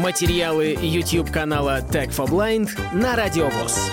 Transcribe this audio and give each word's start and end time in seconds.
Материалы 0.00 0.78
YouTube 0.80 1.30
канала 1.30 1.82
Tech 1.82 2.08
for 2.08 2.26
Blind 2.26 2.70
на 2.94 3.16
Радиовоз. 3.16 3.90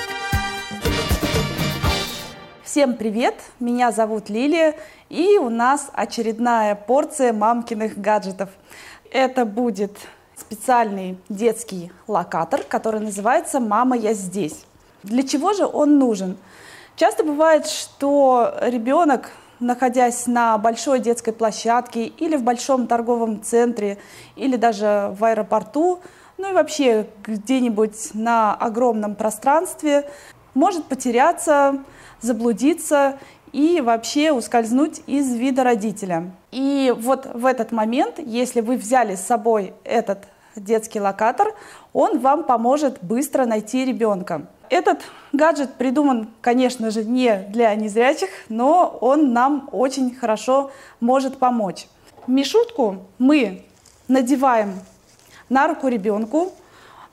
Всем 2.64 2.96
привет! 2.96 3.36
Меня 3.60 3.92
зовут 3.92 4.30
Лилия, 4.30 4.76
и 5.10 5.38
у 5.38 5.50
нас 5.50 5.90
очередная 5.92 6.76
порция 6.76 7.34
мамкиных 7.34 7.98
гаджетов. 7.98 8.50
Это 9.12 9.44
будет 9.44 9.98
специальный 10.38 11.18
детский 11.28 11.92
локатор, 12.08 12.64
который 12.64 13.02
называется 13.02 13.60
«Мама, 13.60 13.98
я 13.98 14.14
здесь». 14.14 14.64
Для 15.04 15.24
чего 15.24 15.52
же 15.52 15.66
он 15.66 16.00
нужен? 16.00 16.38
Часто 16.96 17.26
бывает, 17.26 17.68
что 17.68 18.54
ребенок 18.62 19.32
находясь 19.60 20.28
на 20.28 20.58
большой 20.58 21.00
детской 21.00 21.32
площадке 21.32 22.06
или 22.06 22.36
в 22.36 22.44
большом 22.44 22.88
торговом 22.88 23.42
центре, 23.42 23.98
или 24.36 24.56
даже 24.56 25.16
в 25.18 25.24
аэропорту, 25.24 26.00
ну 26.38 26.50
и 26.50 26.54
вообще 26.54 27.08
где-нибудь 27.24 28.14
на 28.14 28.54
огромном 28.54 29.16
пространстве, 29.16 30.10
может 30.54 30.86
потеряться, 30.86 31.84
заблудиться 32.22 33.18
и 33.52 33.82
вообще 33.82 34.32
ускользнуть 34.32 35.02
из 35.08 35.34
вида 35.34 35.64
родителя. 35.64 36.32
И 36.52 36.94
вот 36.98 37.28
в 37.34 37.46
этот 37.46 37.72
момент, 37.72 38.16
если 38.20 38.62
вы 38.62 38.78
взяли 38.78 39.16
с 39.16 39.22
собой 39.22 39.74
этот 39.84 40.26
детский 40.56 41.00
локатор, 41.00 41.54
он 41.94 42.20
вам 42.20 42.44
поможет 42.44 43.04
быстро 43.04 43.46
найти 43.46 43.86
ребенка. 43.86 44.48
Этот 44.70 45.00
гаджет 45.32 45.76
придуман, 45.76 46.30
конечно 46.42 46.92
же, 46.92 47.06
не 47.06 47.38
для 47.50 47.74
незрячих, 47.76 48.30
но 48.50 48.98
он 49.02 49.34
нам 49.34 49.70
очень 49.72 50.14
хорошо 50.14 50.72
может 51.00 51.38
помочь. 51.38 51.88
Мишутку 52.28 52.98
мы 53.18 53.64
надеваем 54.08 54.80
на 55.50 55.68
руку 55.68 55.88
ребенку. 55.88 56.52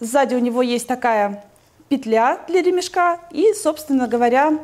Сзади 0.00 0.34
у 0.34 0.40
него 0.40 0.62
есть 0.62 0.88
такая 0.88 1.45
петля 1.88 2.40
для 2.48 2.62
ремешка 2.62 3.20
и, 3.30 3.52
собственно 3.52 4.09
говоря, 4.09 4.59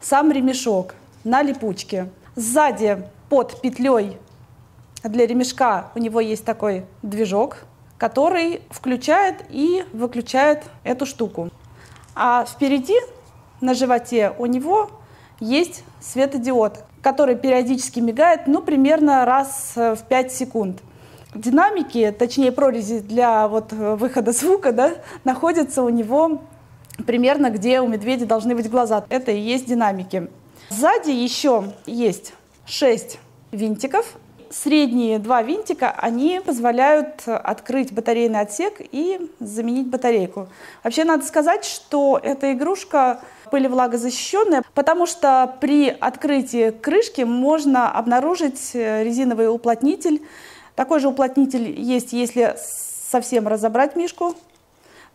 сам 0.00 0.32
ремешок 0.32 0.94
на 1.22 1.42
липучке. 1.42 2.08
Сзади 2.34 3.04
под 3.28 3.60
петлей 3.60 4.16
для 5.04 5.26
ремешка 5.26 5.90
у 5.94 6.00
него 6.00 6.20
есть 6.20 6.44
такой 6.44 6.84
движок, 7.02 7.58
который 7.98 8.62
включает 8.70 9.44
и 9.50 9.84
выключает 9.92 10.64
эту 10.82 11.06
штуку. 11.06 11.50
А 12.14 12.44
впереди 12.44 12.96
на 13.60 13.74
животе 13.74 14.34
у 14.38 14.46
него 14.46 14.90
есть 15.40 15.84
светодиод, 16.00 16.84
который 17.02 17.36
периодически 17.36 18.00
мигает, 18.00 18.46
ну, 18.46 18.62
примерно 18.62 19.24
раз 19.24 19.72
в 19.74 19.98
5 20.08 20.32
секунд. 20.32 20.82
Динамики, 21.34 22.14
точнее 22.16 22.52
прорези 22.52 23.00
для 23.00 23.48
вот 23.48 23.72
выхода 23.72 24.32
звука, 24.32 24.72
да, 24.72 24.92
находятся 25.24 25.82
у 25.82 25.88
него 25.88 26.42
примерно 27.06 27.50
где 27.50 27.80
у 27.80 27.88
медведя 27.88 28.26
должны 28.26 28.54
быть 28.54 28.70
глаза. 28.70 29.04
Это 29.08 29.32
и 29.32 29.40
есть 29.40 29.66
динамики. 29.66 30.28
Сзади 30.70 31.10
еще 31.10 31.72
есть 31.86 32.34
6 32.66 33.18
винтиков, 33.50 34.06
средние 34.52 35.18
два 35.18 35.42
винтика, 35.42 35.90
они 35.96 36.40
позволяют 36.44 37.22
открыть 37.26 37.92
батарейный 37.92 38.40
отсек 38.40 38.74
и 38.78 39.30
заменить 39.40 39.88
батарейку. 39.88 40.48
Вообще 40.84 41.04
надо 41.04 41.24
сказать, 41.24 41.64
что 41.64 42.20
эта 42.22 42.52
игрушка 42.52 43.20
пылевлагозащищенная, 43.50 44.62
потому 44.74 45.06
что 45.06 45.56
при 45.60 45.88
открытии 45.88 46.70
крышки 46.70 47.22
можно 47.22 47.90
обнаружить 47.90 48.74
резиновый 48.74 49.48
уплотнитель. 49.48 50.22
Такой 50.74 51.00
же 51.00 51.08
уплотнитель 51.08 51.78
есть, 51.80 52.12
если 52.12 52.56
совсем 52.56 53.48
разобрать 53.48 53.96
мишку 53.96 54.34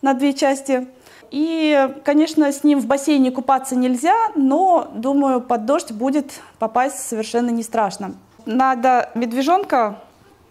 на 0.02 0.13
две 0.13 0.33
части. 0.33 0.88
И, 1.30 1.89
конечно, 2.05 2.52
с 2.52 2.63
ним 2.63 2.80
в 2.80 2.85
бассейне 2.85 3.31
купаться 3.31 3.75
нельзя, 3.75 4.15
но, 4.35 4.88
думаю, 4.93 5.42
под 5.42 5.65
дождь 5.65 5.92
будет 5.92 6.31
попасть 6.59 6.99
совершенно 6.99 7.49
не 7.49 7.64
страшно 7.64 8.15
надо 8.47 9.11
медвежонка 9.13 9.99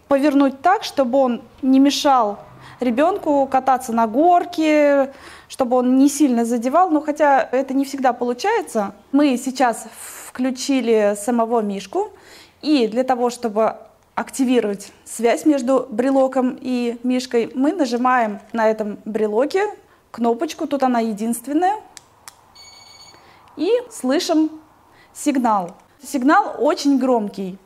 повернуть 0.07 0.61
так, 0.61 0.83
чтобы 0.83 1.17
он 1.19 1.41
не 1.61 1.79
мешал 1.79 2.39
ребенку 2.79 3.47
кататься 3.47 3.91
на 3.91 4.07
горке, 4.07 5.13
чтобы 5.47 5.77
он 5.77 5.97
не 5.97 6.09
сильно 6.09 6.45
задевал. 6.45 6.89
Но 6.89 7.01
хотя 7.01 7.41
это 7.51 7.73
не 7.73 7.85
всегда 7.85 8.13
получается, 8.13 8.93
мы 9.11 9.35
сейчас 9.37 9.87
включили 10.27 11.17
самого 11.17 11.61
Мишку. 11.61 12.11
И 12.61 12.87
для 12.87 13.03
того, 13.03 13.29
чтобы 13.29 13.75
активировать 14.15 14.91
связь 15.05 15.45
между 15.45 15.87
брелоком 15.89 16.57
и 16.59 16.97
Мишкой, 17.03 17.51
мы 17.53 17.73
нажимаем 17.73 18.39
на 18.53 18.69
этом 18.69 18.97
брелоке 19.05 19.65
кнопочку, 20.11 20.65
тут 20.65 20.81
она 20.81 20.99
единственная, 20.99 21.75
и 23.55 23.69
слышим 23.91 24.49
сигнал. 25.13 25.75
Сигнал 26.01 26.55
очень 26.59 26.97
громкий. 26.97 27.57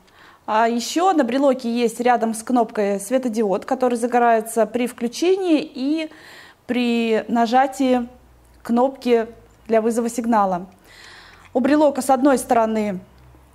А 0.46 0.68
еще 0.68 1.14
на 1.14 1.24
брелоке 1.24 1.72
есть 1.72 2.00
рядом 2.00 2.34
с 2.34 2.44
кнопкой 2.44 3.00
светодиод, 3.00 3.66
который 3.66 3.98
загорается 3.98 4.66
при 4.66 4.88
включении 4.88 5.62
и 5.62 6.10
при 6.68 7.24
нажатии 7.28 8.08
кнопки 8.64 9.28
для 9.68 9.82
вызова 9.82 10.10
сигнала. 10.10 10.68
У 11.54 11.60
брелока 11.60 12.02
с 12.02 12.10
одной 12.10 12.38
стороны 12.38 13.00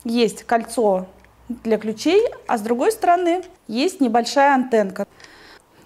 есть 0.04 0.44
кольцо 0.44 1.06
для 1.48 1.78
ключей, 1.78 2.22
а 2.46 2.58
с 2.58 2.60
другой 2.60 2.92
стороны 2.92 3.42
есть 3.68 4.00
небольшая 4.00 4.54
антенка. 4.54 5.06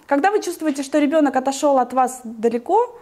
Когда 0.05 0.31
вы 0.31 0.41
чувствуете, 0.41 0.83
что 0.83 0.99
ребенок 0.99 1.35
отошел 1.35 1.79
от 1.79 1.93
вас 1.93 2.21
далеко, 2.23 2.99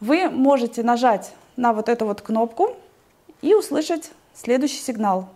вы 0.00 0.28
можете 0.28 0.82
нажать 0.82 1.32
на 1.56 1.72
вот 1.72 1.88
эту 1.88 2.06
вот 2.06 2.20
кнопку 2.20 2.76
и 3.40 3.54
услышать 3.54 4.10
следующий 4.34 4.80
сигнал. 4.80 5.28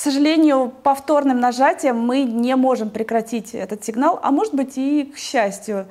К 0.00 0.02
сожалению, 0.02 0.72
повторным 0.82 1.40
нажатием 1.40 2.00
мы 2.00 2.22
не 2.22 2.56
можем 2.56 2.88
прекратить 2.88 3.54
этот 3.54 3.84
сигнал, 3.84 4.18
а 4.22 4.30
может 4.30 4.54
быть 4.54 4.78
и 4.78 5.04
к 5.04 5.18
счастью. 5.18 5.88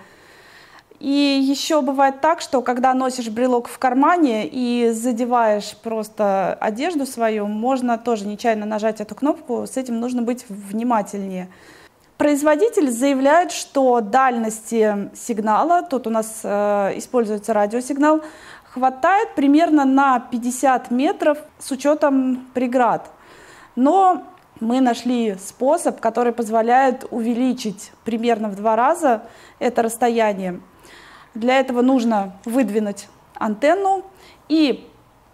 И 1.00 1.08
еще 1.08 1.84
бывает 1.84 2.20
так, 2.20 2.42
что 2.42 2.64
когда 2.64 2.96
носишь 2.96 3.30
брелок 3.30 3.68
в 3.68 3.78
кармане 3.78 4.48
и 4.48 4.90
задеваешь 4.94 5.78
просто 5.84 6.58
одежду 6.60 7.06
свою, 7.06 7.46
можно 7.46 8.00
тоже 8.00 8.26
нечаянно 8.26 8.66
нажать 8.66 9.00
эту 9.00 9.14
кнопку, 9.14 9.68
с 9.68 9.78
этим 9.78 10.00
нужно 10.00 10.24
быть 10.24 10.44
внимательнее. 10.50 11.48
Производитель 12.18 12.90
заявляет, 12.90 13.52
что 13.52 14.02
дальности 14.02 15.12
сигнала, 15.14 15.84
тут 15.84 16.08
у 16.08 16.10
нас 16.10 16.40
э, 16.42 16.94
используется 16.96 17.54
радиосигнал, 17.54 18.22
хватает 18.74 19.36
примерно 19.36 19.86
на 19.86 20.20
50 20.20 20.90
метров 20.90 21.38
с 21.60 21.70
учетом 21.70 22.48
преград. 22.56 23.08
Но 23.80 24.26
мы 24.60 24.82
нашли 24.82 25.38
способ, 25.40 26.02
который 26.02 26.34
позволяет 26.34 27.06
увеличить 27.12 27.94
примерно 28.04 28.50
в 28.50 28.58
два 28.58 28.76
раза 28.76 29.24
это 29.58 29.84
расстояние. 29.84 30.60
Для 31.34 31.62
этого 31.62 31.82
нужно 31.82 32.34
выдвинуть 32.44 33.08
антенну 33.36 34.04
и 34.50 34.86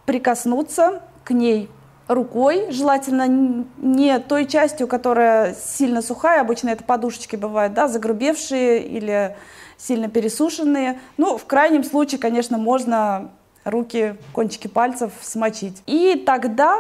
прикоснуться 0.06 1.02
к 1.24 1.32
ней 1.32 1.72
рукой, 2.08 2.70
желательно 2.70 3.26
не 3.28 4.20
той 4.20 4.46
частью, 4.46 4.88
которая 4.88 5.56
сильно 5.56 6.04
сухая, 6.04 6.42
обычно 6.42 6.70
это 6.70 6.84
подушечки 6.84 7.36
бывают, 7.36 7.74
да, 7.74 7.88
загрубевшие 7.88 8.86
или 8.86 9.36
сильно 9.76 10.08
пересушенные. 10.08 11.00
Ну, 11.18 11.40
в 11.40 11.48
крайнем 11.48 11.84
случае, 11.84 12.20
конечно, 12.20 12.60
можно 12.60 13.32
руки, 13.64 14.18
кончики 14.34 14.68
пальцев 14.68 15.14
смочить. 15.20 15.82
И 15.88 16.24
тогда 16.28 16.78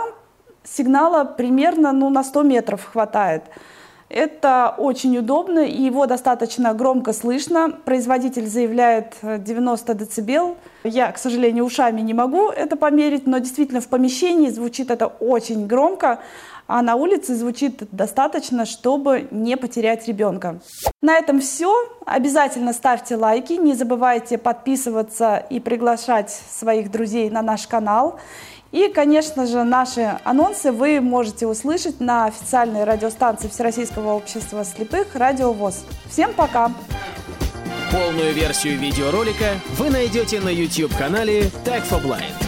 сигнала 0.65 1.23
примерно 1.23 1.91
ну, 1.93 2.09
на 2.09 2.23
100 2.23 2.43
метров 2.43 2.83
хватает. 2.83 3.43
Это 4.07 4.75
очень 4.77 5.17
удобно, 5.17 5.59
и 5.59 5.81
его 5.81 6.05
достаточно 6.05 6.73
громко 6.73 7.11
слышно. 7.11 7.71
Производитель 7.85 8.47
заявляет 8.47 9.15
90 9.21 9.91
э, 9.91 9.95
дБ. 9.95 10.57
Я, 10.83 11.11
к 11.11 11.17
сожалению, 11.17 11.65
ушами 11.65 12.01
не 12.01 12.13
могу 12.13 12.49
это 12.49 12.75
померить, 12.75 13.25
но 13.25 13.39
действительно 13.39 13.81
в 13.81 13.87
помещении 13.87 14.49
звучит 14.49 14.91
это 14.91 15.07
очень 15.07 15.65
громко, 15.65 16.19
а 16.67 16.81
на 16.81 16.95
улице 16.95 17.35
звучит 17.35 17.83
достаточно, 17.91 18.65
чтобы 18.65 19.27
не 19.31 19.57
потерять 19.57 20.07
ребенка. 20.07 20.59
На 21.01 21.17
этом 21.17 21.39
все. 21.39 21.73
Обязательно 22.05 22.73
ставьте 22.73 23.15
лайки, 23.15 23.53
не 23.53 23.73
забывайте 23.73 24.37
подписываться 24.37 25.37
и 25.49 25.59
приглашать 25.59 26.31
своих 26.31 26.91
друзей 26.91 27.29
на 27.29 27.41
наш 27.41 27.67
канал. 27.67 28.19
И, 28.71 28.89
конечно 28.89 29.45
же, 29.45 29.63
наши 29.63 30.19
анонсы 30.23 30.71
вы 30.71 30.99
можете 30.99 31.47
услышать 31.47 31.99
на 31.99 32.25
официальной 32.25 32.83
радиостанции 32.83 33.47
Всероссийского 33.47 34.13
общества 34.13 34.65
слепых 34.65 35.15
«Радио 35.15 35.53
ВОЗ». 35.53 35.85
Всем 36.09 36.33
пока! 36.33 36.71
Полную 37.91 38.33
версию 38.33 38.77
видеоролика 38.77 39.53
вы 39.77 39.89
найдете 39.89 40.41
на 40.41 40.49
YouTube-канале 40.49 41.43
Tag 41.63 41.83
for 41.89 42.03
Blind. 42.03 42.44